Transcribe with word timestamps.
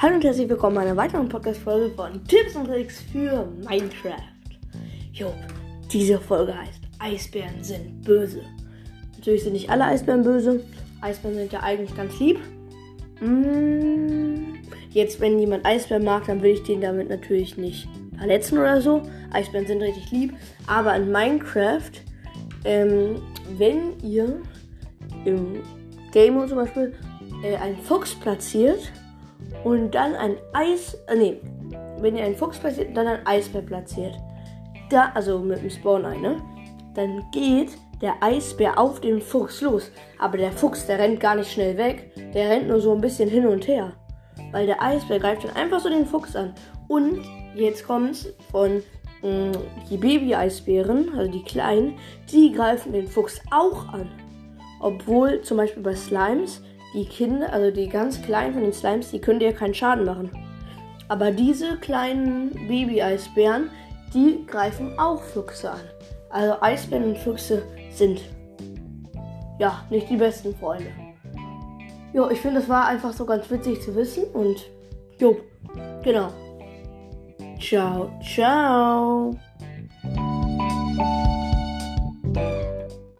Hallo 0.00 0.14
und 0.14 0.22
herzlich 0.22 0.48
willkommen 0.48 0.76
bei 0.76 0.82
einer 0.82 0.96
weiteren 0.96 1.28
Podcast-Folge 1.28 1.92
von 1.96 2.24
Tipps 2.24 2.54
und 2.54 2.66
Tricks 2.66 3.00
für 3.10 3.48
Minecraft. 3.68 4.22
Jo, 5.12 5.34
diese 5.92 6.20
Folge 6.20 6.56
heißt 6.56 6.82
Eisbären 7.00 7.64
sind 7.64 8.02
böse. 8.02 8.42
Natürlich 9.16 9.42
sind 9.42 9.54
nicht 9.54 9.68
alle 9.68 9.86
Eisbären 9.86 10.22
böse. 10.22 10.62
Eisbären 11.00 11.34
sind 11.34 11.52
ja 11.52 11.64
eigentlich 11.64 11.96
ganz 11.96 12.16
lieb. 12.20 12.38
Mm, 13.20 14.54
jetzt, 14.90 15.18
wenn 15.18 15.36
jemand 15.36 15.66
Eisbären 15.66 16.04
mag, 16.04 16.26
dann 16.26 16.42
will 16.42 16.52
ich 16.52 16.62
den 16.62 16.80
damit 16.80 17.08
natürlich 17.08 17.56
nicht 17.56 17.88
verletzen 18.16 18.56
oder 18.56 18.80
so. 18.80 19.02
Eisbären 19.32 19.66
sind 19.66 19.82
richtig 19.82 20.12
lieb. 20.12 20.32
Aber 20.68 20.94
in 20.94 21.10
Minecraft, 21.10 21.90
ähm, 22.64 23.20
wenn 23.56 23.98
ihr 24.04 24.42
im 25.24 25.60
Game 26.12 26.46
zum 26.46 26.58
Beispiel 26.58 26.94
äh, 27.42 27.56
einen 27.56 27.78
Fuchs 27.78 28.14
platziert 28.14 28.92
und 29.64 29.94
dann 29.94 30.14
ein 30.14 30.36
Eis, 30.52 30.94
äh, 31.08 31.16
nee, 31.16 31.40
wenn 32.00 32.16
ihr 32.16 32.24
einen 32.24 32.36
Fuchs 32.36 32.58
platziert, 32.58 32.96
dann 32.96 33.06
ein 33.06 33.26
Eisbär 33.26 33.62
platziert, 33.62 34.14
da, 34.90 35.10
also 35.14 35.38
mit 35.38 35.62
dem 35.62 35.70
Spawn 35.70 36.04
ein, 36.04 36.20
ne? 36.20 36.36
Dann 36.94 37.24
geht 37.32 37.70
der 38.00 38.22
Eisbär 38.22 38.78
auf 38.78 39.00
den 39.00 39.20
Fuchs 39.20 39.60
los. 39.60 39.90
Aber 40.18 40.38
der 40.38 40.52
Fuchs, 40.52 40.86
der 40.86 40.98
rennt 40.98 41.20
gar 41.20 41.34
nicht 41.34 41.52
schnell 41.52 41.76
weg. 41.76 42.12
Der 42.34 42.48
rennt 42.48 42.68
nur 42.68 42.80
so 42.80 42.92
ein 42.92 43.00
bisschen 43.00 43.28
hin 43.28 43.46
und 43.46 43.66
her. 43.66 43.92
Weil 44.52 44.66
der 44.66 44.82
Eisbär 44.82 45.18
greift 45.18 45.44
dann 45.44 45.56
einfach 45.56 45.80
so 45.80 45.88
den 45.88 46.06
Fuchs 46.06 46.36
an. 46.36 46.54
Und 46.86 47.22
jetzt 47.54 47.86
kommt's 47.86 48.28
von 48.50 48.82
mh, 49.22 49.28
mm, 49.28 49.52
die 49.90 49.96
Baby-Eisbären, 49.96 51.10
also 51.16 51.30
die 51.30 51.42
kleinen, 51.42 51.98
die 52.32 52.52
greifen 52.52 52.92
den 52.92 53.08
Fuchs 53.08 53.40
auch 53.50 53.88
an. 53.92 54.08
Obwohl 54.80 55.42
zum 55.42 55.56
Beispiel 55.56 55.82
bei 55.82 55.94
Slimes 55.94 56.62
die 56.94 57.04
Kinder, 57.04 57.52
also 57.52 57.70
die 57.70 57.88
ganz 57.88 58.22
kleinen 58.22 58.54
von 58.54 58.62
den 58.62 58.72
Slimes, 58.72 59.10
die 59.10 59.20
können 59.20 59.40
dir 59.40 59.52
keinen 59.52 59.74
Schaden 59.74 60.04
machen. 60.04 60.30
Aber 61.08 61.30
diese 61.30 61.76
kleinen 61.76 62.50
Baby-Eisbären, 62.68 63.70
die 64.14 64.44
greifen 64.46 64.98
auch 64.98 65.22
Füchse 65.22 65.70
an. 65.70 65.80
Also 66.30 66.60
Eisbären 66.60 67.04
und 67.04 67.18
Füchse 67.18 67.62
sind 67.90 68.20
ja 69.58 69.84
nicht 69.90 70.08
die 70.10 70.16
besten 70.16 70.54
Freunde. 70.54 70.90
Jo, 72.12 72.28
ich 72.30 72.40
finde, 72.40 72.60
das 72.60 72.68
war 72.68 72.86
einfach 72.86 73.12
so 73.12 73.24
ganz 73.24 73.50
witzig 73.50 73.82
zu 73.82 73.94
wissen 73.94 74.24
und 74.32 74.56
jo, 75.18 75.36
genau. 76.02 76.28
Ciao, 77.58 78.10
ciao. 78.22 79.34